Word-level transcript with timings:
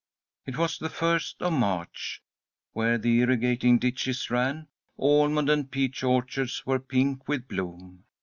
It 0.47 0.57
was 0.57 0.79
the 0.79 0.89
first 0.89 1.43
of 1.43 1.53
March. 1.53 2.23
Where 2.73 2.97
the 2.97 3.19
irrigating 3.21 3.77
ditches 3.77 4.31
ran, 4.31 4.67
almond 4.97 5.47
and 5.47 5.69
peach 5.69 6.01
orchards 6.01 6.65
were 6.65 6.79
pink 6.79 7.27
with 7.27 7.47
bloom. 7.47 8.05